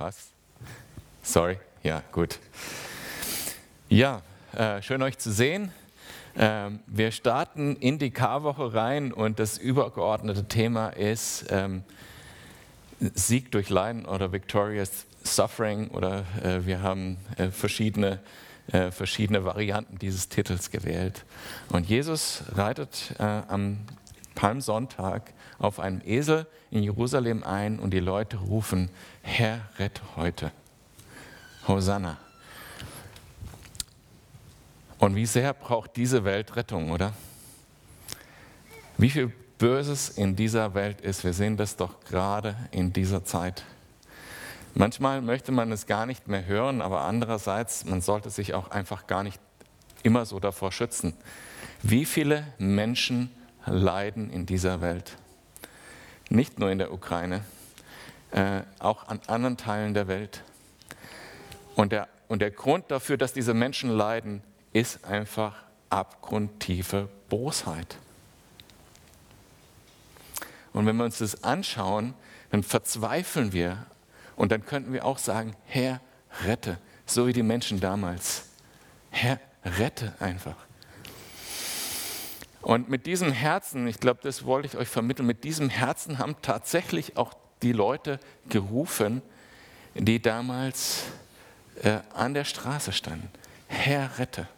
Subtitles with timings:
[0.00, 0.30] passt.
[1.22, 2.38] Sorry, ja, gut.
[3.90, 4.22] Ja,
[4.54, 5.72] äh, schön euch zu sehen.
[6.34, 11.84] Ähm, wir starten in die Karwoche rein und das übergeordnete Thema ist ähm,
[13.12, 18.20] Sieg durch Leiden oder Victorious Suffering oder äh, wir haben äh, verschiedene,
[18.72, 21.26] äh, verschiedene Varianten dieses Titels gewählt.
[21.68, 23.80] Und Jesus reitet äh, am
[24.34, 28.90] Palmsonntag auf einem Esel in Jerusalem ein und die Leute rufen,
[29.22, 30.52] Herr, rette heute.
[31.66, 32.16] Hosanna.
[34.98, 37.12] Und wie sehr braucht diese Welt Rettung, oder?
[38.98, 43.64] Wie viel Böses in dieser Welt ist, wir sehen das doch gerade in dieser Zeit.
[44.74, 49.06] Manchmal möchte man es gar nicht mehr hören, aber andererseits, man sollte sich auch einfach
[49.06, 49.40] gar nicht
[50.02, 51.14] immer so davor schützen.
[51.82, 53.30] Wie viele Menschen
[53.66, 55.16] leiden in dieser Welt?
[56.28, 57.44] Nicht nur in der Ukraine,
[58.30, 60.42] äh, auch an anderen Teilen der Welt.
[61.74, 65.56] Und der, und der Grund dafür, dass diese Menschen leiden, ist einfach
[65.88, 67.96] abgrundtiefe Bosheit.
[70.72, 72.14] Und wenn wir uns das anschauen,
[72.50, 73.86] dann verzweifeln wir
[74.36, 76.00] und dann könnten wir auch sagen, Herr,
[76.44, 78.44] rette, so wie die Menschen damals.
[79.10, 80.56] Herr, rette einfach.
[82.62, 86.36] Und mit diesem Herzen, ich glaube, das wollte ich euch vermitteln, mit diesem Herzen haben
[86.42, 89.22] tatsächlich auch die Leute gerufen,
[89.94, 91.04] die damals
[91.82, 93.28] äh, an der Straße standen.
[93.66, 94.48] Herr, rette.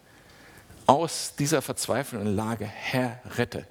[0.85, 3.65] Aus dieser verzweifelnden Lage, Herr, rette.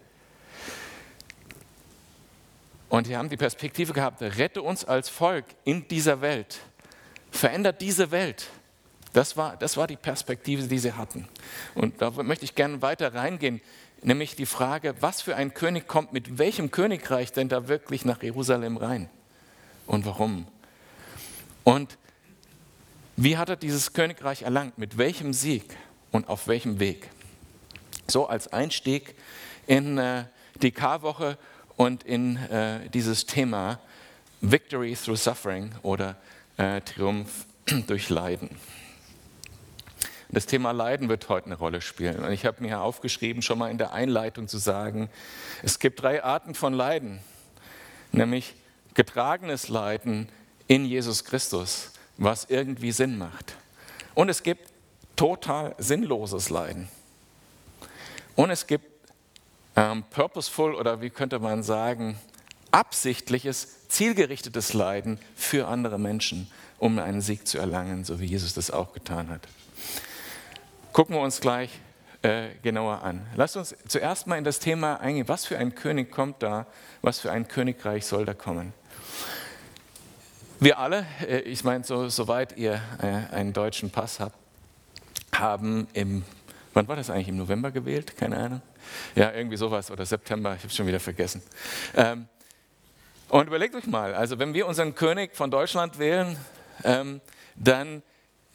[2.88, 6.60] Und sie haben die Perspektive gehabt, rette uns als Volk in dieser Welt.
[7.30, 8.48] Verändert diese Welt.
[9.12, 11.28] Das war, das war die Perspektive, die sie hatten.
[11.74, 13.60] Und da möchte ich gerne weiter reingehen,
[14.02, 18.22] nämlich die Frage, was für ein König kommt mit welchem Königreich denn da wirklich nach
[18.22, 19.08] Jerusalem rein?
[19.86, 20.46] Und warum?
[21.64, 21.98] Und
[23.16, 24.78] wie hat er dieses Königreich erlangt?
[24.78, 25.76] Mit welchem Sieg
[26.10, 27.10] und auf welchem Weg?
[28.08, 29.14] So als Einstieg
[29.66, 30.24] in äh,
[30.60, 31.38] die Karwoche
[31.76, 33.80] und in äh, dieses Thema
[34.40, 36.16] Victory through Suffering oder
[36.56, 37.46] äh, Triumph
[37.86, 38.50] durch Leiden.
[40.32, 42.24] Das Thema Leiden wird heute eine Rolle spielen.
[42.24, 45.10] Und ich habe mir aufgeschrieben, schon mal in der Einleitung zu sagen,
[45.62, 47.20] es gibt drei Arten von Leiden,
[48.12, 48.54] nämlich
[48.94, 50.30] getragenes Leiden
[50.68, 53.56] in Jesus Christus, was irgendwie Sinn macht.
[54.14, 54.70] Und es gibt
[55.16, 56.88] total sinnloses Leiden.
[58.34, 58.86] Und es gibt
[59.76, 62.18] ähm, purposeful oder wie könnte man sagen,
[62.70, 68.70] absichtliches, zielgerichtetes Leiden für andere Menschen, um einen Sieg zu erlangen, so wie Jesus das
[68.70, 69.46] auch getan hat.
[70.92, 71.70] Gucken wir uns gleich
[72.20, 73.26] äh, genauer an.
[73.34, 76.66] Lasst uns zuerst mal in das Thema eingehen, was für ein König kommt da,
[77.00, 78.74] was für ein Königreich soll da kommen.
[80.60, 84.36] Wir alle, äh, ich meine, so, soweit ihr äh, einen deutschen Pass habt,
[85.34, 86.24] haben im,
[86.74, 88.14] wann war das eigentlich, im November gewählt?
[88.18, 88.62] Keine Ahnung.
[89.14, 91.42] Ja, irgendwie sowas oder September, ich habe es schon wieder vergessen.
[91.96, 92.28] Ähm,
[93.30, 96.36] und überlegt euch mal, also wenn wir unseren König von Deutschland wählen,
[96.84, 97.22] ähm,
[97.56, 98.02] dann,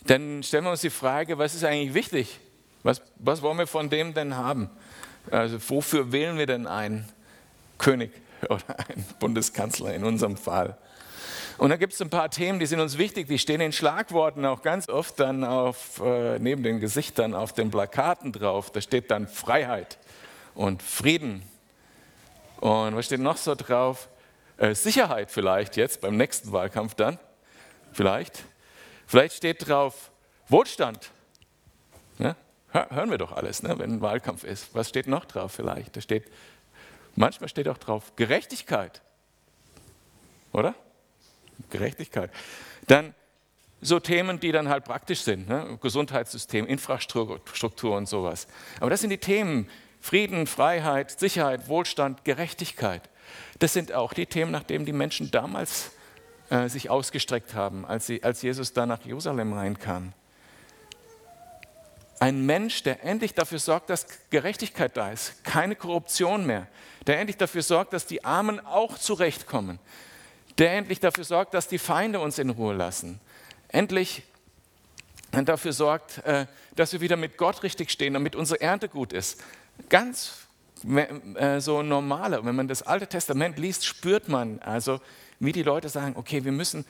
[0.07, 2.39] dann stellen wir uns die Frage, was ist eigentlich wichtig?
[2.83, 4.69] Was, was wollen wir von dem denn haben?
[5.31, 7.07] Also wofür wählen wir denn einen
[7.77, 8.11] König
[8.49, 10.77] oder einen Bundeskanzler in unserem Fall?
[11.57, 14.45] Und da gibt es ein paar Themen, die sind uns wichtig, die stehen in Schlagworten
[14.45, 18.71] auch ganz oft dann auf, äh, neben den Gesichtern auf den Plakaten drauf.
[18.71, 19.97] Da steht dann Freiheit
[20.53, 21.41] und Frieden.
[22.57, 24.07] Und was steht noch so drauf?
[24.57, 27.17] Äh, Sicherheit vielleicht jetzt beim nächsten Wahlkampf dann.
[27.91, 28.43] Vielleicht.
[29.07, 30.11] Vielleicht steht drauf
[30.49, 31.11] Wohlstand.
[32.19, 32.35] Ja?
[32.71, 34.75] Hören wir doch alles, ne, wenn ein Wahlkampf ist.
[34.75, 35.95] Was steht noch drauf vielleicht?
[35.95, 36.25] Da steht,
[37.15, 39.01] manchmal steht auch drauf Gerechtigkeit.
[40.51, 40.75] Oder?
[41.69, 42.31] Gerechtigkeit.
[42.87, 43.15] Dann
[43.81, 45.47] so Themen, die dann halt praktisch sind.
[45.47, 45.79] Ne?
[45.81, 48.47] Gesundheitssystem, Infrastruktur und sowas.
[48.79, 49.69] Aber das sind die Themen,
[50.01, 53.09] Frieden, Freiheit, Sicherheit, Wohlstand, Gerechtigkeit.
[53.59, 55.91] Das sind auch die Themen, nach denen die Menschen damals
[56.49, 60.13] äh, sich ausgestreckt haben, als, sie, als Jesus da nach Jerusalem reinkam.
[62.19, 66.67] Ein Mensch, der endlich dafür sorgt, dass Gerechtigkeit da ist, keine Korruption mehr,
[67.05, 69.77] der endlich dafür sorgt, dass die Armen auch zurechtkommen,
[70.57, 73.19] der endlich dafür sorgt, dass die Feinde uns in Ruhe lassen,
[73.67, 74.23] endlich
[75.31, 79.43] dafür sorgt, äh, dass wir wieder mit Gott richtig stehen, damit unsere Ernte gut ist,
[79.89, 80.47] ganz
[80.85, 82.43] äh, so normale.
[82.45, 84.99] Wenn man das Alte Testament liest, spürt man also,
[85.39, 86.85] wie die Leute sagen, okay, wir müssen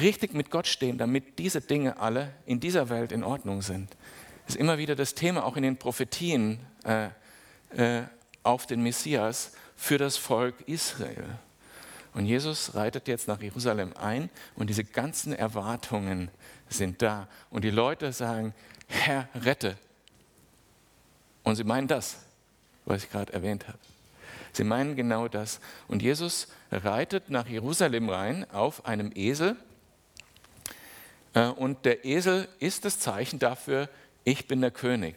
[0.00, 3.90] richtig mit Gott stehen, damit diese Dinge alle in dieser Welt in Ordnung sind.
[4.46, 7.08] Das ist immer wieder das Thema, auch in den Prophetien äh,
[7.76, 8.02] äh,
[8.42, 11.24] auf den Messias für das Volk Israel.
[12.12, 16.30] Und Jesus reitet jetzt nach Jerusalem ein und diese ganzen Erwartungen
[16.68, 17.26] sind da.
[17.50, 18.54] Und die Leute sagen,
[18.86, 19.76] Herr, rette.
[21.42, 22.18] Und sie meinen das,
[22.84, 23.78] was ich gerade erwähnt habe.
[24.54, 25.60] Sie meinen genau das.
[25.88, 29.56] Und Jesus reitet nach Jerusalem rein auf einem Esel.
[31.34, 33.88] Äh, und der Esel ist das Zeichen dafür,
[34.22, 35.16] ich bin der König.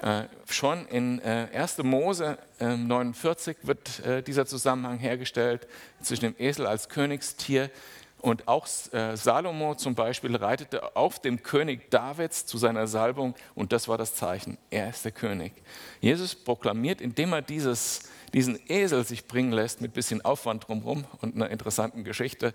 [0.00, 1.78] Äh, schon in 1.
[1.78, 5.66] Äh, Mose 49 wird dieser Zusammenhang hergestellt
[6.02, 7.70] zwischen dem Esel als Königstier
[8.18, 13.86] und auch Salomo zum Beispiel reitete auf dem König Davids zu seiner Salbung und das
[13.86, 15.52] war das Zeichen, er ist der König.
[16.00, 21.36] Jesus proklamiert, indem er dieses, diesen Esel sich bringen lässt mit bisschen Aufwand drumherum und
[21.36, 22.52] einer interessanten Geschichte,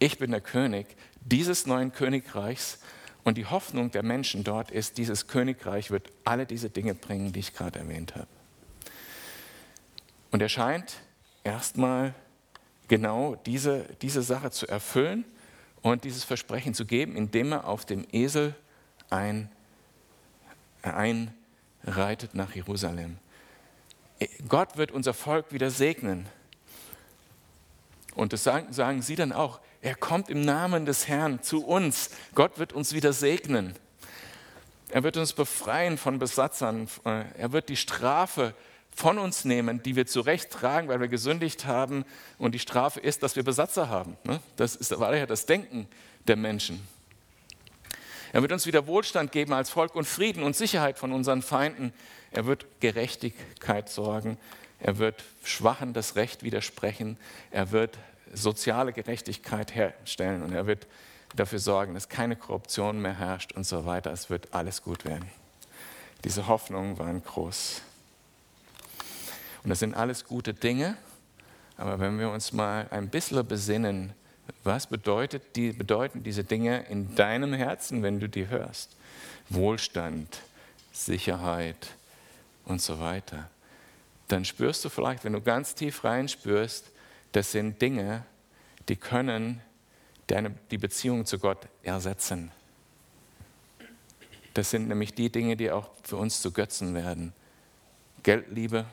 [0.00, 0.86] ich bin der König
[1.20, 2.80] dieses neuen Königreichs
[3.22, 7.40] und die Hoffnung der Menschen dort ist, dieses Königreich wird alle diese Dinge bringen, die
[7.40, 8.26] ich gerade erwähnt habe.
[10.32, 10.96] Und er scheint
[11.44, 12.12] erstmal
[12.88, 15.24] genau diese, diese Sache zu erfüllen
[15.80, 18.54] und dieses Versprechen zu geben, indem er auf dem Esel
[19.10, 19.48] ein,
[20.82, 23.18] einreitet nach Jerusalem.
[24.48, 26.26] Gott wird unser Volk wieder segnen.
[28.14, 29.60] Und das sagen, sagen sie dann auch.
[29.82, 32.10] Er kommt im Namen des Herrn zu uns.
[32.34, 33.74] Gott wird uns wieder segnen.
[34.88, 36.88] Er wird uns befreien von Besatzern.
[37.04, 38.54] Er wird die Strafe
[38.94, 42.04] von uns nehmen, die wir zurecht tragen, weil wir gesündigt haben.
[42.38, 44.16] Und die Strafe ist, dass wir Besatzer haben.
[44.24, 44.40] Ne?
[44.56, 45.88] Das ist, war ja das Denken
[46.28, 46.86] der Menschen.
[48.32, 51.92] Er wird uns wieder Wohlstand geben als Volk und Frieden und Sicherheit von unseren Feinden.
[52.34, 54.38] Er wird Gerechtigkeit sorgen.
[54.80, 57.16] Er wird Schwachen das Recht widersprechen.
[57.52, 57.96] Er wird
[58.32, 60.88] soziale Gerechtigkeit herstellen und er wird
[61.36, 64.12] dafür sorgen, dass keine Korruption mehr herrscht und so weiter.
[64.12, 65.30] Es wird alles gut werden.
[66.24, 67.82] Diese Hoffnungen waren groß.
[69.62, 70.96] Und das sind alles gute Dinge,
[71.76, 74.12] aber wenn wir uns mal ein bisschen besinnen,
[74.64, 78.96] was bedeutet die, bedeuten diese Dinge in deinem Herzen, wenn du die hörst?
[79.48, 80.40] Wohlstand,
[80.92, 81.94] Sicherheit
[82.64, 83.50] und so weiter.
[84.28, 86.90] Dann spürst du vielleicht, wenn du ganz tief reinspürst,
[87.32, 88.24] das sind Dinge,
[88.88, 89.60] die können
[90.26, 92.50] deine, die Beziehung zu Gott ersetzen.
[94.54, 97.32] Das sind nämlich die Dinge, die auch für uns zu Götzen werden.
[98.22, 98.86] Geldliebe,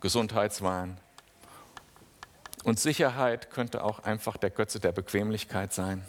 [0.00, 0.98] Gesundheitswahn.
[2.62, 6.04] Und Sicherheit könnte auch einfach der Götze der Bequemlichkeit sein.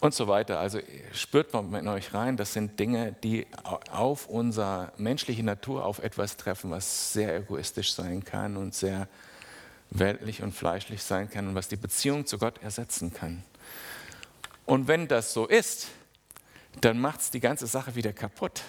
[0.00, 0.58] Und so weiter.
[0.58, 0.80] Also
[1.12, 3.46] spürt man in euch rein, das sind Dinge, die
[3.92, 9.08] auf unsere menschliche Natur, auf etwas treffen, was sehr egoistisch sein kann und sehr
[9.90, 13.42] weltlich und fleischlich sein kann und was die Beziehung zu Gott ersetzen kann.
[14.64, 15.88] Und wenn das so ist,
[16.80, 18.62] dann macht es die ganze Sache wieder kaputt.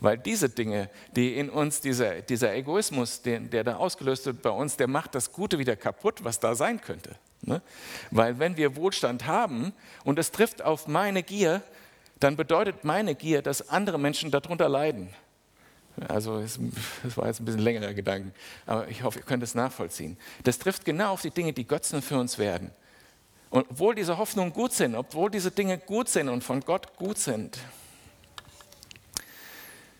[0.00, 4.50] Weil diese Dinge, die in uns, dieser, dieser Egoismus, der, der da ausgelöst wird bei
[4.50, 7.14] uns, der macht das Gute wieder kaputt, was da sein könnte.
[7.42, 7.60] Ne?
[8.10, 9.72] Weil wenn wir Wohlstand haben
[10.04, 11.62] und es trifft auf meine Gier,
[12.20, 15.10] dann bedeutet meine Gier, dass andere Menschen darunter leiden.
[16.08, 16.58] Also das
[17.16, 18.32] war jetzt ein bisschen längerer Gedanke,
[18.64, 20.16] aber ich hoffe, ihr könnt es nachvollziehen.
[20.44, 22.70] Das trifft genau auf die Dinge, die Götzen für uns werden.
[23.50, 27.18] Und obwohl diese Hoffnungen gut sind, obwohl diese Dinge gut sind und von Gott gut
[27.18, 27.58] sind,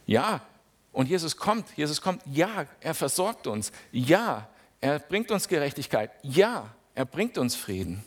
[0.06, 0.40] ja,
[0.92, 4.48] und Jesus kommt, Jesus kommt, ja, er versorgt uns, ja,
[4.80, 8.04] er bringt uns Gerechtigkeit, ja, er bringt uns Frieden.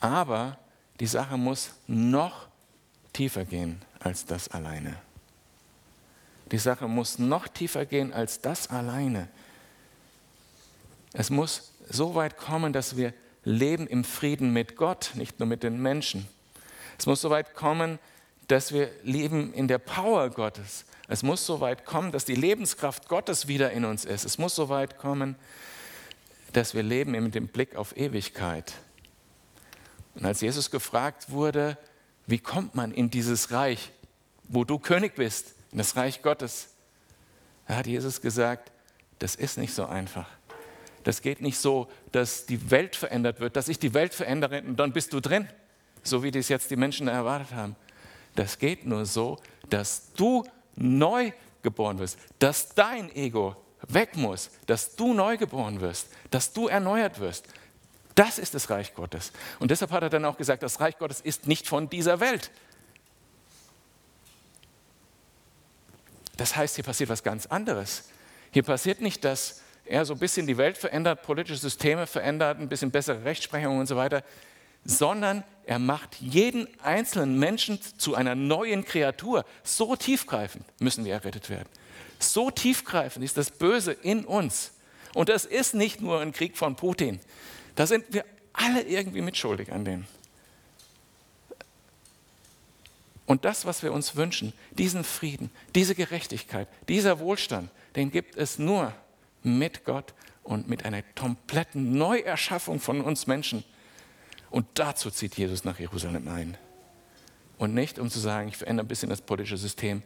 [0.00, 0.58] Aber
[1.00, 2.48] die Sache muss noch
[3.12, 4.96] tiefer gehen als das alleine.
[6.50, 9.28] Die Sache muss noch tiefer gehen als das alleine.
[11.12, 13.14] Es muss so weit kommen, dass wir
[13.44, 16.28] leben im Frieden mit Gott, nicht nur mit den Menschen.
[16.98, 17.98] Es muss so weit kommen,
[18.48, 20.84] dass wir leben in der Power Gottes.
[21.08, 24.24] Es muss so weit kommen, dass die Lebenskraft Gottes wieder in uns ist.
[24.24, 25.36] Es muss so weit kommen,
[26.52, 28.74] dass wir leben mit dem Blick auf Ewigkeit.
[30.14, 31.78] Und als Jesus gefragt wurde,
[32.26, 33.90] wie kommt man in dieses Reich,
[34.44, 36.68] wo du König bist, in das Reich Gottes,
[37.66, 38.70] da hat Jesus gesagt,
[39.18, 40.28] das ist nicht so einfach.
[41.04, 44.76] Das geht nicht so, dass die Welt verändert wird, dass ich die Welt verändere und
[44.76, 45.48] dann bist du drin,
[46.02, 47.76] so wie das jetzt die Menschen erwartet haben.
[48.34, 50.44] Das geht nur so, dass du
[50.76, 51.32] neu
[51.62, 53.56] geboren wirst, dass dein Ego
[53.88, 57.46] weg muss, dass du neu geboren wirst, dass du erneuert wirst.
[58.14, 59.32] Das ist das Reich Gottes.
[59.58, 62.50] Und deshalb hat er dann auch gesagt, das Reich Gottes ist nicht von dieser Welt.
[66.36, 68.04] Das heißt, hier passiert was ganz anderes.
[68.50, 72.68] Hier passiert nicht, dass er so ein bisschen die Welt verändert, politische Systeme verändert, ein
[72.68, 74.22] bisschen bessere Rechtsprechung und so weiter
[74.84, 79.44] sondern er macht jeden einzelnen Menschen zu einer neuen Kreatur.
[79.62, 81.68] So tiefgreifend müssen wir errettet werden.
[82.18, 84.72] So tiefgreifend ist das Böse in uns.
[85.14, 87.20] Und das ist nicht nur ein Krieg von Putin.
[87.74, 90.04] Da sind wir alle irgendwie mitschuldig an dem.
[93.26, 98.58] Und das, was wir uns wünschen, diesen Frieden, diese Gerechtigkeit, dieser Wohlstand, den gibt es
[98.58, 98.92] nur
[99.42, 103.64] mit Gott und mit einer kompletten Neuerschaffung von uns Menschen.
[104.50, 106.58] Und dazu zieht Jesus nach Jerusalem ein.
[107.58, 110.02] Und nicht, um zu sagen, ich verändere ein bisschen das politische System,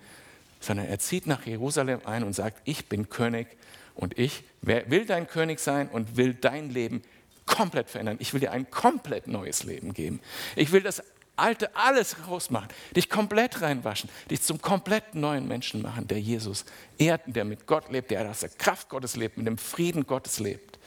[0.60, 3.48] sondern er zieht nach Jerusalem ein und sagt, ich bin König
[3.94, 7.02] und ich will dein König sein und will dein Leben
[7.46, 8.16] komplett verändern.
[8.20, 10.20] Ich will dir ein komplett neues Leben geben.
[10.56, 11.02] Ich will das
[11.38, 16.64] Alte alles rausmachen, dich komplett reinwaschen, dich zum komplett neuen Menschen machen, der Jesus
[16.96, 20.38] ehrt, der mit Gott lebt, der aus der Kraft Gottes lebt, mit dem Frieden Gottes
[20.38, 20.78] lebt.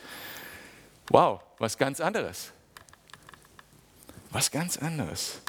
[1.08, 2.50] Wow, was ganz anderes.
[4.30, 5.40] Was ganz anderes.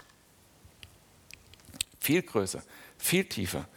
[1.99, 2.61] Viel größer,
[2.99, 3.67] viel tiefer.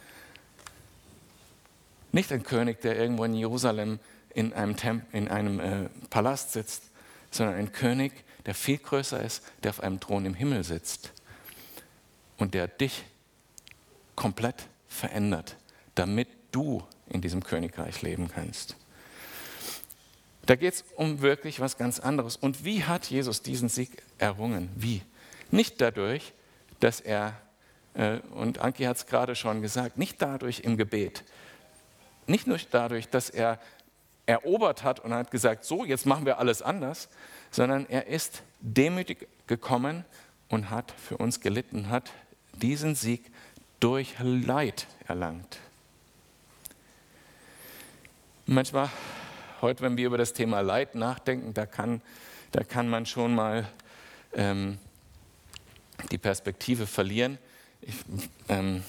[2.15, 3.99] Nicht ein König, der irgendwo in Jerusalem
[4.33, 6.83] in einem, Temp in einem äh, Palast sitzt,
[7.29, 8.13] sondern ein König,
[8.45, 11.11] der viel größer ist, der auf einem Thron im Himmel sitzt
[12.37, 13.03] und der dich
[14.15, 15.57] komplett verändert,
[15.95, 18.77] damit du in diesem Königreich leben kannst.
[20.45, 22.37] Da geht es um wirklich was ganz anderes.
[22.37, 24.69] Und wie hat Jesus diesen Sieg errungen?
[24.77, 25.01] Wie?
[25.51, 26.31] Nicht dadurch,
[26.79, 27.33] dass er,
[27.93, 31.25] äh, und Anki hat es gerade schon gesagt, nicht dadurch im Gebet,
[32.27, 33.59] nicht nur dadurch, dass er
[34.25, 37.09] erobert hat und hat gesagt, so, jetzt machen wir alles anders,
[37.51, 40.03] sondern er ist demütig gekommen
[40.49, 42.11] und hat für uns gelitten, hat
[42.53, 43.31] diesen Sieg
[43.79, 45.59] durch Leid erlangt.
[48.47, 48.89] Manchmal,
[49.61, 52.01] heute, wenn wir über das Thema Leid nachdenken, da kann,
[52.51, 53.67] da kann man schon mal
[54.33, 54.77] ähm,
[56.11, 57.37] die Perspektive verlieren.
[57.81, 57.95] Ich,
[58.49, 58.83] ähm,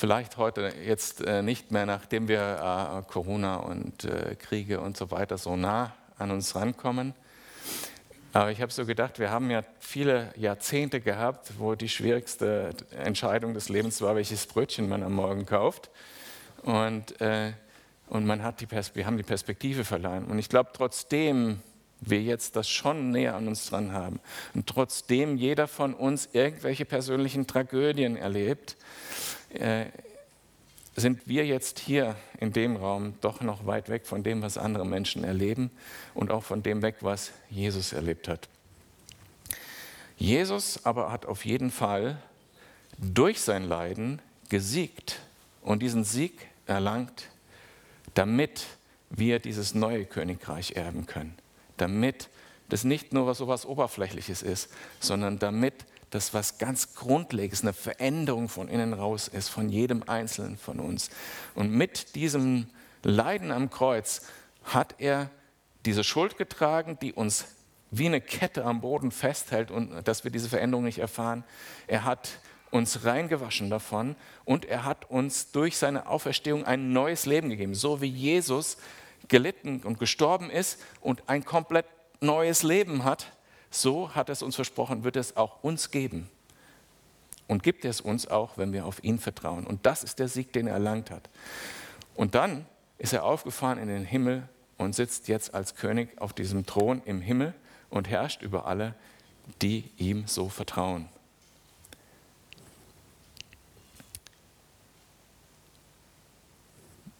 [0.00, 5.10] vielleicht heute jetzt äh, nicht mehr, nachdem wir äh, Corona und äh, Kriege und so
[5.10, 7.12] weiter so nah an uns rankommen.
[8.32, 13.52] Aber ich habe so gedacht, wir haben ja viele Jahrzehnte gehabt, wo die schwierigste Entscheidung
[13.52, 15.90] des Lebens war, welches Brötchen man am Morgen kauft.
[16.62, 17.52] Und, äh,
[18.08, 20.24] und man hat die wir haben die Perspektive verloren.
[20.24, 21.60] Und ich glaube, trotzdem
[22.00, 24.20] wir jetzt das schon näher an uns dran haben
[24.54, 28.78] und trotzdem jeder von uns irgendwelche persönlichen Tragödien erlebt,
[29.54, 29.86] äh,
[30.96, 34.86] sind wir jetzt hier in dem Raum doch noch weit weg von dem, was andere
[34.86, 35.70] Menschen erleben
[36.14, 38.48] und auch von dem weg, was Jesus erlebt hat.
[40.16, 42.18] Jesus aber hat auf jeden Fall
[42.98, 45.20] durch sein Leiden gesiegt
[45.62, 47.28] und diesen Sieg erlangt,
[48.14, 48.66] damit
[49.08, 51.34] wir dieses neue Königreich erben können.
[51.78, 52.28] Damit
[52.68, 55.74] das nicht nur so etwas Oberflächliches ist, sondern damit
[56.10, 61.10] das was ganz Grundlegendes, eine Veränderung von innen raus ist, von jedem Einzelnen von uns.
[61.54, 62.66] Und mit diesem
[63.02, 64.22] Leiden am Kreuz
[64.64, 65.30] hat er
[65.86, 67.46] diese Schuld getragen, die uns
[67.90, 71.44] wie eine Kette am Boden festhält und dass wir diese Veränderung nicht erfahren.
[71.86, 72.28] Er hat
[72.70, 74.14] uns reingewaschen davon
[74.44, 78.76] und er hat uns durch seine Auferstehung ein neues Leben gegeben, so wie Jesus
[79.28, 81.86] gelitten und gestorben ist und ein komplett
[82.20, 83.32] neues Leben hat
[83.70, 86.28] so hat es uns versprochen, wird es auch uns geben.
[87.46, 89.66] Und gibt es uns auch, wenn wir auf ihn vertrauen.
[89.66, 91.28] Und das ist der Sieg, den er erlangt hat.
[92.14, 92.66] Und dann
[92.98, 97.20] ist er aufgefahren in den Himmel und sitzt jetzt als König auf diesem Thron im
[97.20, 97.54] Himmel
[97.88, 98.94] und herrscht über alle,
[99.62, 101.08] die ihm so vertrauen.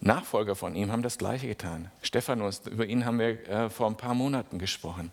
[0.00, 1.90] Nachfolger von ihm haben das Gleiche getan.
[2.02, 5.12] Stephanus, über ihn haben wir äh, vor ein paar Monaten gesprochen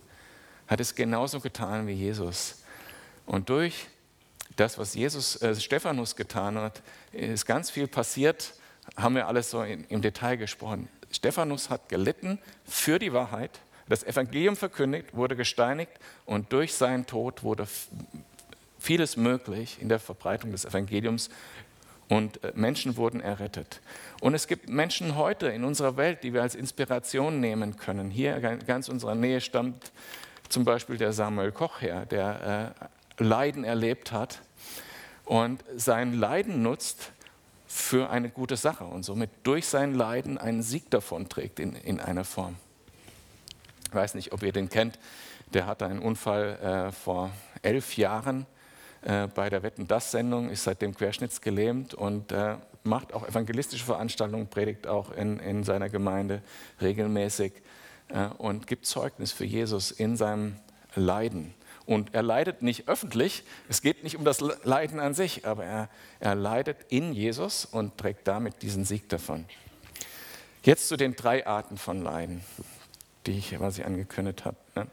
[0.68, 2.64] hat es genauso getan wie Jesus.
[3.26, 3.88] Und durch
[4.56, 6.82] das, was Jesus, äh, Stephanus getan hat,
[7.12, 8.54] ist ganz viel passiert,
[8.96, 10.88] haben wir alles so in, im Detail gesprochen.
[11.12, 15.92] Stephanus hat gelitten für die Wahrheit, das Evangelium verkündigt, wurde gesteinigt
[16.26, 17.68] und durch seinen Tod wurde
[18.80, 21.30] vieles möglich in der Verbreitung des Evangeliums
[22.10, 23.82] und äh, Menschen wurden errettet.
[24.22, 28.10] Und es gibt Menschen heute in unserer Welt, die wir als Inspiration nehmen können.
[28.10, 29.92] Hier ganz unserer Nähe stammt
[30.50, 32.76] zum Beispiel der Samuel Koch her, der
[33.20, 34.42] äh, Leiden erlebt hat
[35.26, 37.12] und sein Leiden nutzt
[37.68, 42.00] für eine gute Sache und somit durch sein Leiden einen Sieg davon trägt in, in
[42.00, 42.56] einer Form.
[43.90, 45.00] Ich weiß nicht, ob ihr den kennt.
[45.54, 48.46] Der hatte einen Unfall äh, vor elf Jahren
[49.02, 54.48] äh, bei der Wetten das Sendung, ist seitdem querschnittsgelähmt und äh, macht auch evangelistische Veranstaltungen,
[54.48, 56.42] predigt auch in, in seiner Gemeinde
[56.82, 57.54] regelmäßig
[58.38, 60.56] und gibt Zeugnis für Jesus in seinem
[60.96, 61.54] Leiden.
[61.86, 65.90] Und er leidet nicht öffentlich, es geht nicht um das Leiden an sich, aber er,
[66.20, 69.46] er leidet in Jesus und trägt damit diesen Sieg davon.
[70.64, 72.42] Jetzt zu den drei Arten von Leiden,
[73.26, 74.58] die ich, ich angekündigt habe.
[74.76, 74.88] Ne?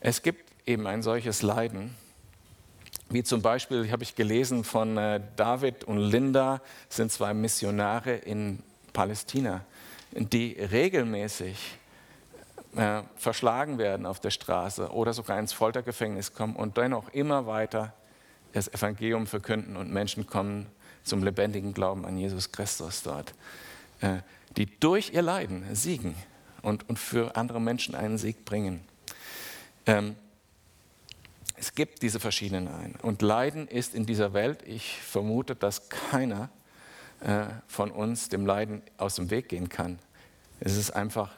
[0.00, 1.94] Es gibt eben ein solches Leiden,
[3.08, 8.62] wie zum Beispiel, habe ich gelesen von äh, David und Linda, sind zwei Missionare in
[8.92, 9.64] Palästina,
[10.12, 11.78] die regelmäßig
[12.76, 17.92] äh, verschlagen werden auf der Straße oder sogar ins Foltergefängnis kommen und dennoch immer weiter
[18.52, 20.66] das Evangelium verkünden und Menschen kommen
[21.04, 23.34] zum lebendigen Glauben an Jesus Christus dort,
[24.00, 24.18] äh,
[24.56, 26.14] die durch ihr Leiden siegen
[26.62, 28.84] und, und für andere Menschen einen Sieg bringen.
[29.86, 30.16] Ähm,
[31.56, 32.96] es gibt diese verschiedenen ein.
[33.02, 36.48] Und Leiden ist in dieser Welt, ich vermute, dass keiner
[37.20, 39.98] äh, von uns dem Leiden aus dem Weg gehen kann.
[40.58, 41.30] Es ist einfach,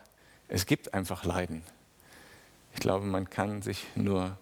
[0.49, 1.63] es gibt einfach Leiden.
[2.75, 4.37] Ich glaube, man kann sich nur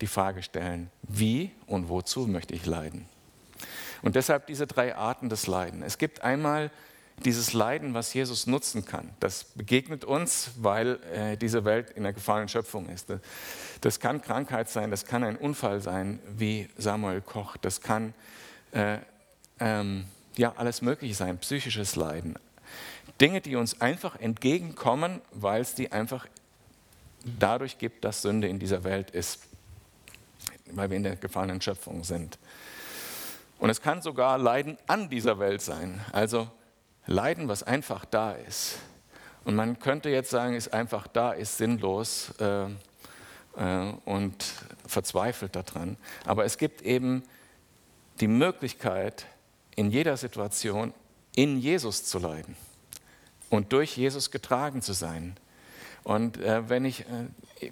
[0.00, 3.06] die Frage stellen, wie und wozu möchte ich leiden?
[4.02, 5.82] Und deshalb diese drei Arten des Leiden.
[5.82, 6.70] Es gibt einmal
[7.24, 9.10] dieses Leiden, was Jesus nutzen kann.
[9.20, 13.12] Das begegnet uns, weil äh, diese Welt in der gefallenen Schöpfung ist.
[13.80, 17.56] Das kann Krankheit sein, das kann ein Unfall sein, wie Samuel Koch.
[17.56, 18.14] Das kann
[18.72, 18.98] äh,
[19.60, 20.06] ähm,
[20.36, 22.34] ja alles Mögliche sein, psychisches Leiden.
[23.20, 26.26] Dinge, die uns einfach entgegenkommen, weil es die einfach
[27.24, 29.40] dadurch gibt, dass Sünde in dieser Welt ist,
[30.72, 32.38] weil wir in der gefallenen Schöpfung sind.
[33.58, 36.00] Und es kann sogar Leiden an dieser Welt sein.
[36.12, 36.48] Also
[37.06, 38.78] Leiden, was einfach da ist.
[39.44, 42.64] Und man könnte jetzt sagen, ist einfach da, ist sinnlos äh,
[43.56, 44.44] äh, und
[44.86, 45.96] verzweifelt daran.
[46.24, 47.22] Aber es gibt eben
[48.20, 49.26] die Möglichkeit,
[49.76, 50.92] in jeder Situation
[51.36, 52.56] in Jesus zu leiden
[53.54, 55.36] und durch Jesus getragen zu sein.
[56.02, 57.70] Und äh, wenn ich, äh,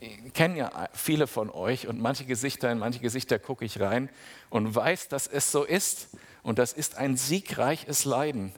[0.00, 4.08] ich kenne ja viele von euch und manche Gesichter, in manche Gesichter gucke ich rein
[4.48, 6.08] und weiß, dass es so ist.
[6.42, 8.52] Und das ist ein siegreiches Leiden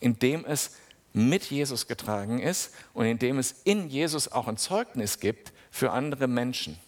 [0.00, 0.72] in dem es
[1.12, 5.92] mit Jesus getragen ist und in dem es in Jesus auch ein Zeugnis gibt für
[5.92, 6.78] andere Menschen.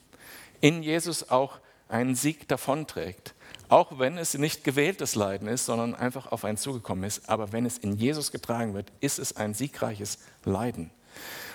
[0.61, 3.35] In Jesus auch einen Sieg davonträgt.
[3.70, 7.28] Auch wenn es nicht gewähltes Leiden ist, sondern einfach auf einen zugekommen ist.
[7.28, 10.90] Aber wenn es in Jesus getragen wird, ist es ein siegreiches Leiden.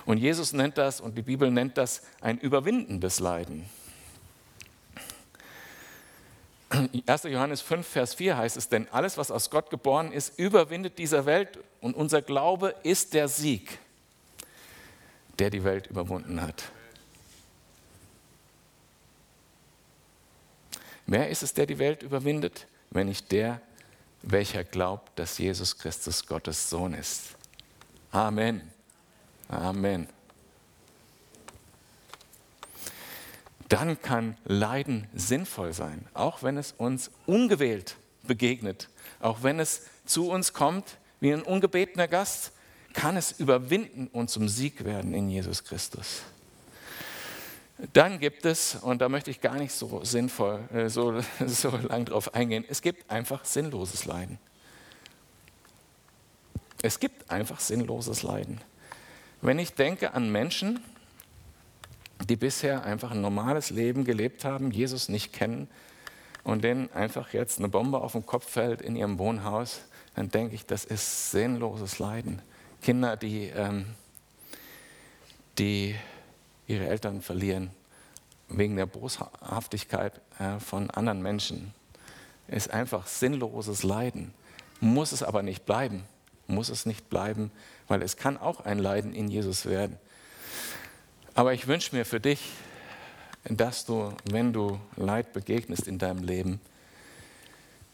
[0.06, 3.66] Und Jesus nennt das und die Bibel nennt das ein überwindendes Leiden.
[7.06, 7.24] 1.
[7.24, 11.26] Johannes 5, Vers 4 heißt es, denn alles, was aus Gott geboren ist, überwindet dieser
[11.26, 13.78] Welt und unser Glaube ist der Sieg,
[15.38, 16.64] der die Welt überwunden hat.
[21.08, 22.68] Wer ist es, der die Welt überwindet?
[22.90, 23.62] Wenn nicht der,
[24.22, 27.36] welcher glaubt, dass Jesus Christus Gottes Sohn ist.
[28.12, 28.62] Amen.
[29.48, 30.08] Amen.
[33.70, 38.90] dann kann Leiden sinnvoll sein, auch wenn es uns ungewählt begegnet,
[39.20, 42.52] auch wenn es zu uns kommt wie ein ungebetener Gast,
[42.94, 46.22] kann es überwinden und zum Sieg werden in Jesus Christus.
[47.92, 52.06] Dann gibt es, und da möchte ich gar nicht so sinnvoll, äh, so, so lang
[52.06, 54.40] drauf eingehen, es gibt einfach sinnloses Leiden.
[56.82, 58.62] Es gibt einfach sinnloses Leiden.
[59.42, 60.80] Wenn ich denke an Menschen,
[62.30, 65.68] die bisher einfach ein normales Leben gelebt haben, Jesus nicht kennen
[66.44, 69.82] und denen einfach jetzt eine Bombe auf den Kopf fällt in ihrem Wohnhaus,
[70.16, 72.42] dann denke ich, das ist sinnloses Leiden.
[72.82, 73.86] Kinder, die, ähm,
[75.58, 75.96] die
[76.68, 77.72] ihre Eltern verlieren
[78.48, 80.22] wegen der Boshaftigkeit
[80.60, 81.74] von anderen Menschen,
[82.48, 84.34] ist einfach sinnloses Leiden.
[84.80, 86.04] Muss es aber nicht bleiben.
[86.48, 87.52] Muss es nicht bleiben,
[87.88, 89.98] weil es kann auch ein Leiden in Jesus werden.
[91.34, 92.52] Aber ich wünsche mir für dich,
[93.46, 96.60] dass du, wenn du Leid begegnest in deinem Leben,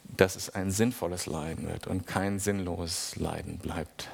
[0.03, 4.09] dass es ein sinnvolles Leiden wird und kein sinnloses Leiden bleibt,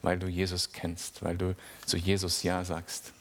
[0.00, 1.54] weil du Jesus kennst, weil du
[1.84, 3.12] zu Jesus Ja sagst.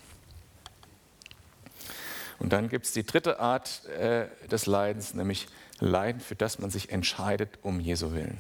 [2.40, 5.48] Und dann gibt es die dritte Art äh, des Leidens, nämlich
[5.80, 8.38] Leiden, für das man sich entscheidet um Jesu Willen.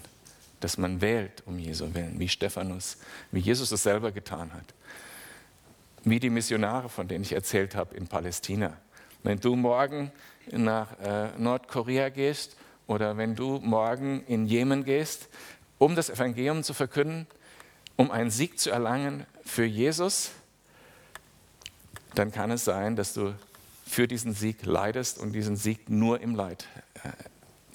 [0.59, 2.97] Dass man wählt um Jesu Willen, wie Stephanus,
[3.31, 4.73] wie Jesus es selber getan hat
[6.05, 8.77] wie die Missionare, von denen ich erzählt habe in Palästina.
[9.23, 10.11] Wenn du morgen
[10.51, 12.55] nach äh, Nordkorea gehst
[12.85, 15.27] oder wenn du morgen in Jemen gehst,
[15.79, 17.25] um das Evangelium zu verkünden,
[17.95, 20.29] um einen Sieg zu erlangen für Jesus,
[22.13, 23.33] dann kann es sein, dass du
[23.85, 26.67] für diesen Sieg leidest und diesen Sieg nur im Leid
[27.03, 27.09] äh,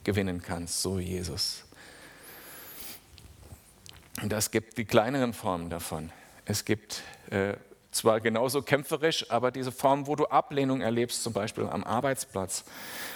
[0.04, 1.64] gewinnen kannst, so Jesus.
[4.22, 6.10] Und es gibt die kleineren Formen davon.
[6.44, 7.54] Es gibt äh,
[7.90, 12.64] zwar genauso kämpferisch, aber diese Form, wo du Ablehnung erlebst, zum Beispiel am Arbeitsplatz,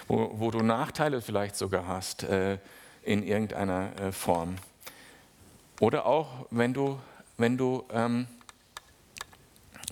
[0.07, 2.57] wo, wo du Nachteile vielleicht sogar hast äh,
[3.03, 4.55] in irgendeiner äh, Form.
[5.79, 6.99] Oder auch, wenn du,
[7.37, 8.27] wenn du, ähm,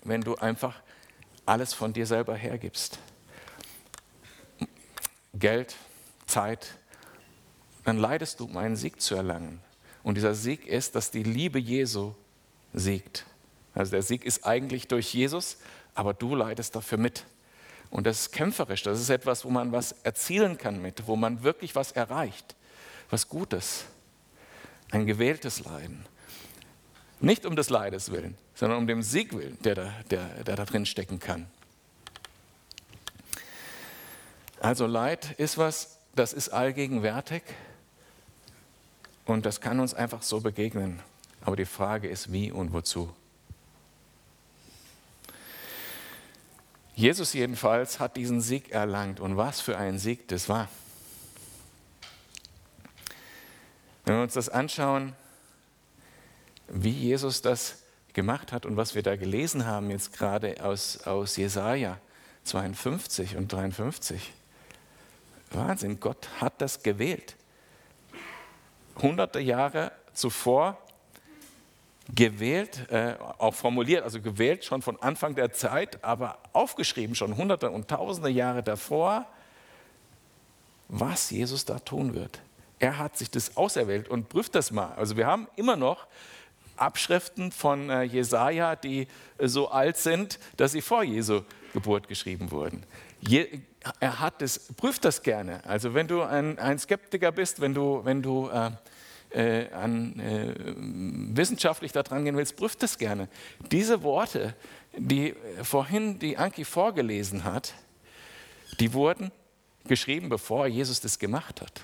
[0.04, 0.80] wenn du einfach
[1.46, 3.00] alles von dir selber hergibst.
[5.34, 5.76] Geld,
[6.26, 6.76] Zeit,
[7.84, 9.60] dann leidest du, um einen Sieg zu erlangen.
[10.04, 12.14] Und dieser Sieg ist, dass die Liebe Jesu
[12.74, 13.26] siegt.
[13.74, 15.58] Also der Sieg ist eigentlich durch Jesus,
[15.96, 17.26] aber du leidest dafür mit.
[17.90, 21.44] Und das ist kämpferisch, das ist etwas, wo man was erzielen kann mit, wo man
[21.44, 22.56] wirklich was erreicht,
[23.10, 23.86] was Gutes,
[24.92, 26.06] ein gewähltes Leiden.
[27.24, 30.66] Nicht um des Leides willen, sondern um den Sieg willen, der da, der, der da
[30.66, 31.48] drin stecken kann.
[34.60, 37.42] Also Leid ist was, das ist allgegenwärtig
[39.24, 41.00] und das kann uns einfach so begegnen.
[41.40, 43.10] Aber die Frage ist, wie und wozu.
[46.94, 50.68] Jesus jedenfalls hat diesen Sieg erlangt und was für ein Sieg das war.
[54.04, 55.16] Wenn wir uns das anschauen,
[56.74, 57.84] wie Jesus das
[58.14, 62.00] gemacht hat und was wir da gelesen haben, jetzt gerade aus, aus Jesaja
[62.44, 64.34] 52 und 53.
[65.52, 67.36] Wahnsinn, Gott hat das gewählt.
[69.02, 70.78] Hunderte Jahre zuvor
[72.14, 77.70] gewählt, äh, auch formuliert, also gewählt schon von Anfang der Zeit, aber aufgeschrieben schon hunderte
[77.72, 79.26] und tausende Jahre davor,
[80.90, 82.42] was Jesus da tun wird.
[82.80, 84.94] Er hat sich das auserwählt und prüft das mal.
[84.96, 86.06] Also wir haben immer noch
[86.78, 89.08] Abschriften von äh, Jesaja, die
[89.38, 91.42] äh, so alt sind, dass sie vor Jesu
[91.74, 92.84] Geburt geschrieben wurden.
[93.20, 93.48] Je,
[94.00, 95.66] er hat das, prüft das gerne.
[95.66, 98.72] Also wenn du ein, ein Skeptiker bist, wenn du, wenn du äh,
[99.32, 100.14] äh, an,
[101.34, 103.28] wissenschaftlich daran gehen willst, prüft das gerne.
[103.72, 104.54] Diese Worte,
[104.96, 105.34] die
[105.64, 107.74] vorhin die Anki vorgelesen hat,
[108.80, 109.32] die wurden
[109.86, 111.82] geschrieben, bevor Jesus das gemacht hat.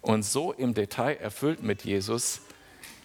[0.00, 2.40] Und so im Detail erfüllt mit Jesus,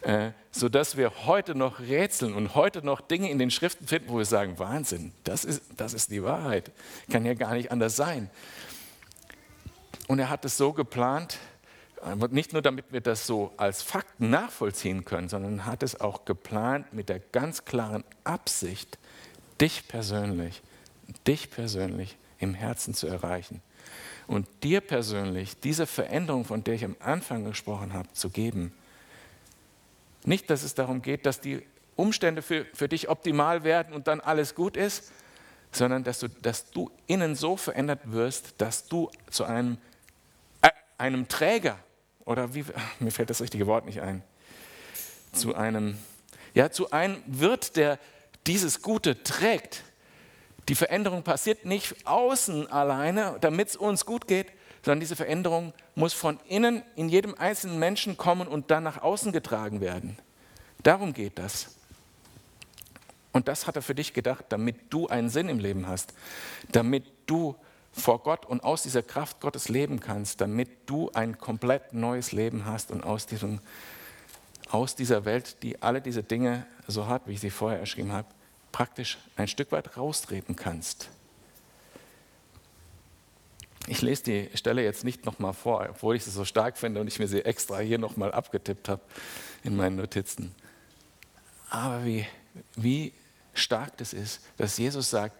[0.02, 4.18] äh, sodass wir heute noch rätseln und heute noch Dinge in den Schriften finden, wo
[4.18, 6.72] wir sagen, Wahnsinn, das ist, das ist die Wahrheit.
[7.12, 8.30] Kann ja gar nicht anders sein.
[10.08, 11.38] Und er hat es so geplant,
[12.32, 16.94] nicht nur damit wir das so als Fakten nachvollziehen können, sondern hat es auch geplant
[16.94, 18.98] mit der ganz klaren Absicht,
[19.60, 20.62] dich persönlich,
[21.28, 23.62] dich persönlich im Herzen zu erreichen
[24.28, 28.74] und dir persönlich diese Veränderung, von der ich am Anfang gesprochen habe, zu geben.
[30.26, 34.20] Nicht, dass es darum geht, dass die Umstände für, für dich optimal werden und dann
[34.22, 35.12] alles gut ist,
[35.72, 39.78] sondern dass du, dass du innen so verändert wirst, dass du zu einem,
[40.62, 41.78] äh, einem Träger
[42.26, 42.66] oder wie,
[43.00, 44.24] mir fällt das richtige Wort nicht ein,
[45.34, 45.98] zu einem,
[46.54, 48.00] ja, zu einem wird, der
[48.48, 49.84] dieses Gute trägt.
[50.70, 54.48] Die Veränderung passiert nicht außen alleine, damit es uns gut geht,
[54.84, 59.32] sondern diese Veränderung muss von innen in jedem einzelnen Menschen kommen und dann nach außen
[59.32, 60.18] getragen werden.
[60.84, 61.76] Darum geht das.
[63.32, 66.13] Und das hat er für dich gedacht, damit du einen Sinn im Leben hast,
[66.72, 67.56] damit du
[67.92, 72.65] vor Gott und aus dieser Kraft Gottes leben kannst, damit du ein komplett neues Leben
[72.65, 73.60] hast und aus, diesem,
[74.70, 78.28] aus dieser Welt, die alle diese Dinge so hat, wie ich sie vorher erschrieben habe,
[78.72, 81.10] praktisch ein Stück weit raustreten kannst.
[83.88, 87.08] Ich lese die Stelle jetzt nicht nochmal vor, obwohl ich sie so stark finde und
[87.08, 89.02] ich mir sie extra hier nochmal abgetippt habe
[89.63, 90.54] in meinen Notizen.
[91.70, 92.26] Aber wie,
[92.76, 93.13] wie
[93.54, 95.36] stark das ist, dass Jesus sagt,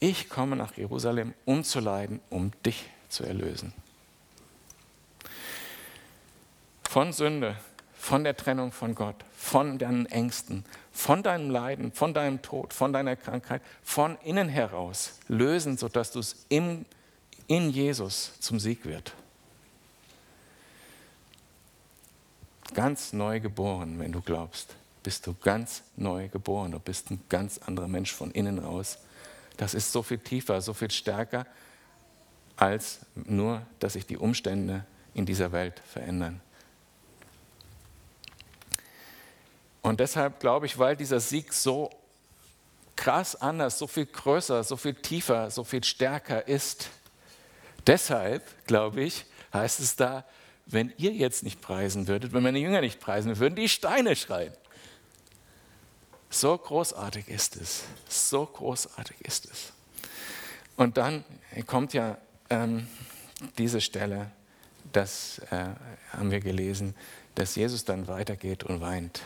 [0.00, 3.72] ich komme nach Jerusalem, um zu leiden, um dich zu erlösen.
[6.82, 7.56] Von Sünde,
[8.04, 12.92] von der Trennung von Gott, von deinen Ängsten, von deinem Leiden, von deinem Tod, von
[12.92, 16.84] deiner Krankheit, von innen heraus lösen, sodass du es in,
[17.46, 19.12] in Jesus zum Sieg wird.
[22.74, 26.72] Ganz neu geboren, wenn du glaubst, bist du ganz neu geboren.
[26.72, 28.98] Du bist ein ganz anderer Mensch von innen raus
[29.56, 31.46] das ist so viel tiefer, so viel stärker,
[32.56, 36.40] als nur, dass sich die Umstände in dieser Welt verändern.
[39.82, 41.90] Und deshalb glaube ich, weil dieser Sieg so
[42.96, 46.88] krass anders, so viel größer, so viel tiefer, so viel stärker ist,
[47.86, 50.24] deshalb glaube ich, heißt es da,
[50.66, 54.52] wenn ihr jetzt nicht preisen würdet, wenn meine Jünger nicht preisen würden, die Steine schreien.
[56.30, 57.84] So großartig ist es.
[58.08, 59.72] So großartig ist es.
[60.76, 61.24] Und dann
[61.66, 62.18] kommt ja
[62.50, 62.88] ähm,
[63.58, 64.30] diese Stelle,
[64.92, 65.66] das äh,
[66.10, 66.94] haben wir gelesen,
[67.34, 69.22] dass Jesus dann weitergeht und weint.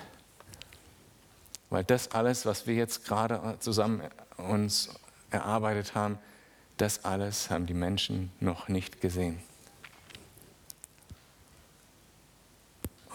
[1.71, 4.03] Weil das alles, was wir jetzt gerade zusammen
[4.37, 4.91] uns
[5.31, 6.19] erarbeitet haben,
[6.79, 9.41] das alles haben die Menschen noch nicht gesehen.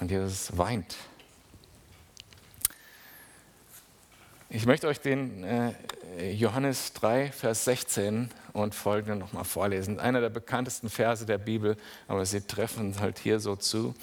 [0.01, 0.97] Und Jesus weint.
[4.49, 9.97] Ich möchte euch den äh, Johannes 3, Vers 16 und folgende nochmal vorlesen.
[9.97, 11.77] Einer der bekanntesten Verse der Bibel,
[12.09, 13.95] aber sie treffen halt hier so zu.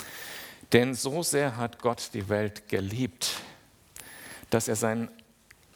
[0.72, 3.36] Denn so sehr hat Gott die Welt geliebt,
[4.48, 5.10] dass er seinen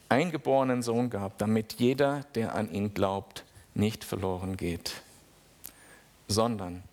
[0.09, 3.44] eingeborenen Sohn gab, damit jeder, der an ihn glaubt,
[3.75, 4.93] nicht verloren geht,
[6.27, 6.83] sondern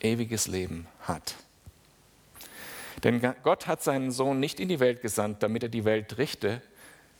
[0.00, 1.36] ewiges Leben hat.
[3.02, 6.62] Denn Gott hat seinen Sohn nicht in die Welt gesandt, damit er die Welt richte,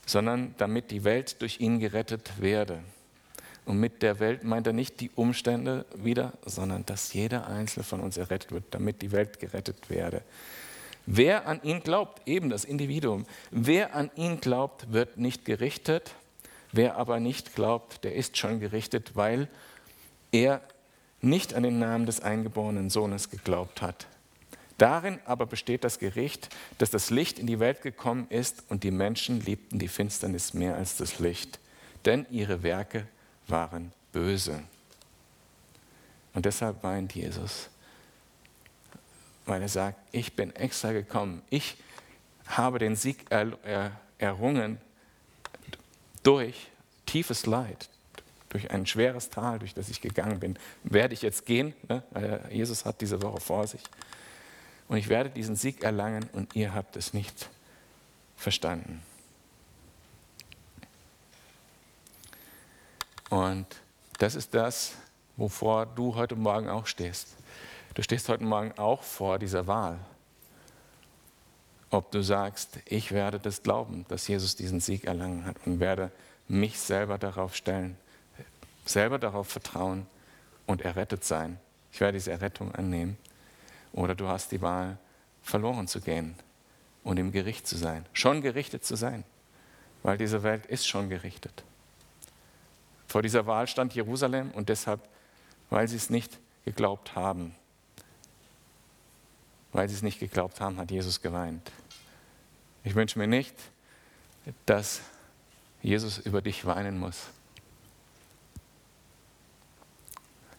[0.07, 2.81] sondern damit die Welt durch ihn gerettet werde.
[3.67, 8.01] Und mit der Welt meint er nicht die Umstände wieder, sondern dass jeder Einzelne von
[8.01, 10.23] uns errettet wird, damit die Welt gerettet werde.
[11.07, 16.15] Wer an ihn glaubt, eben das Individuum, wer an ihn glaubt, wird nicht gerichtet.
[16.77, 19.47] Wer aber nicht glaubt, der ist schon gerichtet, weil
[20.33, 20.61] er
[21.21, 24.09] nicht an den Namen des eingeborenen Sohnes geglaubt hat.
[24.77, 28.91] Darin aber besteht das Gericht, dass das Licht in die Welt gekommen ist und die
[28.91, 31.61] Menschen liebten die Finsternis mehr als das Licht,
[32.07, 33.07] denn ihre Werke
[33.47, 34.61] waren böse.
[36.33, 37.69] Und deshalb weint Jesus,
[39.47, 41.77] weil er sagt, ich bin extra gekommen, ich
[42.49, 43.27] habe den Sieg
[44.19, 44.81] errungen
[46.25, 46.69] durch
[47.07, 47.89] tiefes Leid,
[48.49, 50.59] durch ein schweres Tal, durch das ich gegangen bin.
[50.83, 51.75] Werde ich jetzt gehen?
[51.89, 52.03] Ne?
[52.51, 53.83] Jesus hat diese Woche vor sich.
[54.89, 57.49] Und ich werde diesen Sieg erlangen und ihr habt es nicht
[58.37, 59.01] verstanden.
[63.31, 63.67] Und
[64.19, 64.93] das ist das,
[65.37, 67.29] wovor du heute Morgen auch stehst.
[67.95, 69.99] Du stehst heute Morgen auch vor dieser Wahl.
[71.95, 76.11] Ob du sagst, ich werde das glauben, dass Jesus diesen Sieg erlangen hat und werde
[76.49, 77.97] mich selber darauf stellen,
[78.85, 80.05] selber darauf vertrauen
[80.67, 81.57] und errettet sein.
[81.93, 83.17] Ich werde diese Errettung annehmen.
[83.93, 84.99] Oder du hast die Wahl,
[85.45, 86.35] verloren zu gehen
[87.05, 89.23] und im Gericht zu sein, schon gerichtet zu sein,
[90.03, 91.63] weil diese Welt ist schon gerichtet.
[93.07, 95.01] Vor dieser Wahl stand Jerusalem und deshalb,
[95.71, 97.55] weil sie es nicht geglaubt haben,
[99.73, 101.71] weil sie es nicht geglaubt haben, hat Jesus geweint.
[102.85, 103.55] Ich wünsche mir nicht,
[104.67, 105.01] dass
[105.83, 107.17] Jesus über dich weinen muss.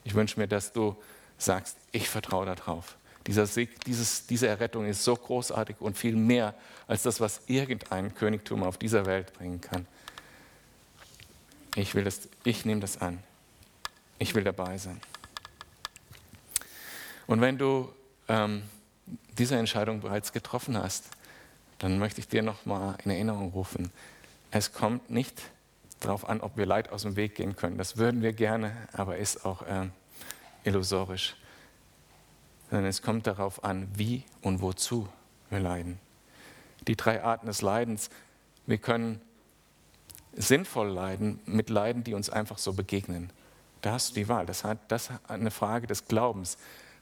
[0.04, 0.96] Ich wünsche mir, dass du
[1.38, 2.98] sagst, ich vertraue darauf.
[3.28, 6.54] Dieser Sieg, dieses, diese Errettung ist so großartig und viel mehr
[6.88, 9.88] als das, was irgendein Königtum auf dieser Welt bringen kann.
[11.76, 13.22] Ich, will das, ich nehme das an.
[14.20, 15.02] Ich will dabei sein.
[17.28, 17.92] Und wenn du
[18.28, 18.64] ähm,
[19.38, 21.06] diese Entscheidung bereits getroffen hast,
[21.86, 23.92] dann möchte ich dir nochmal in Erinnerung rufen.
[24.52, 25.42] Es kommt nicht
[26.00, 27.78] darauf an, ob wir Leid aus dem Weg gehen können.
[27.78, 29.88] Das würden wir gerne, aber ist auch äh,
[30.64, 31.36] illusorisch
[32.70, 35.08] sondern es kommt darauf an, wie und wozu
[35.50, 36.00] wir leiden.
[36.88, 38.10] Die drei Arten des Leidens.
[38.66, 39.22] Wir können
[40.34, 43.30] sinnvoll leiden mit Leiden, die uns einfach so begegnen.
[43.82, 44.46] Da hast du die Wahl.
[44.46, 46.58] Das, das ist eine Frage des Glaubens.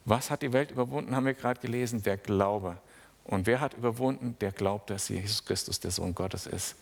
[0.06, 2.04] Was hat die Welt überwunden, haben wir gerade gelesen?
[2.04, 2.78] Der Glaube.
[3.25, 4.36] Und wer hat überwunden?
[4.41, 6.75] Der glaubt, dass Jesus Christus der Sohn Gottes ist.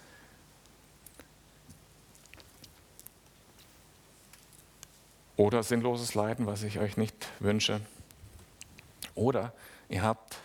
[5.38, 7.82] Oder sinnloses Leiden, was ich euch nicht wünsche.
[9.16, 9.54] Oder
[9.90, 10.38] ihr habt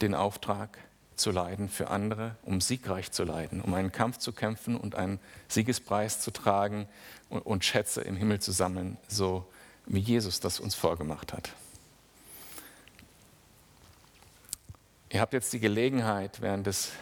[0.00, 0.78] den Auftrag
[1.16, 5.20] zu leiden für andere, um siegreich zu leiden, um einen Kampf zu kämpfen und einen
[5.48, 6.88] Siegespreis zu tragen
[7.28, 9.46] und, Schätze im Himmel zu sammeln, so
[9.86, 11.50] wie Jesus das uns vorgemacht hat.
[15.12, 16.92] Ihr habt jetzt die Gelegenheit, während des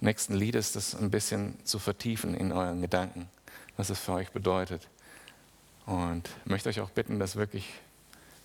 [0.00, 3.28] nächsten Liedes das ein bisschen zu vertiefen in euren Gedanken,
[3.76, 4.88] was es für euch bedeutet.
[5.86, 7.72] Und möchte euch auch bitten, das wirklich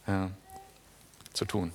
[0.05, 0.27] äh,
[1.33, 1.73] zu tun.